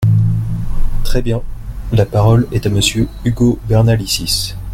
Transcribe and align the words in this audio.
Très 1.03 1.21
bien! 1.21 1.43
La 1.93 2.07
parole 2.07 2.47
est 2.51 2.65
à 2.65 2.69
Monsieur 2.69 3.07
Ugo 3.23 3.59
Bernalicis. 3.69 4.55